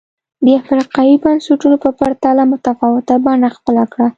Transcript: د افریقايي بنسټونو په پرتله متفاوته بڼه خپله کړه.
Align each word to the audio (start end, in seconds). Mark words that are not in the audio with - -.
د 0.43 0.47
افریقايي 0.61 1.15
بنسټونو 1.23 1.75
په 1.83 1.89
پرتله 1.99 2.43
متفاوته 2.51 3.15
بڼه 3.25 3.49
خپله 3.57 3.83
کړه. 3.93 4.07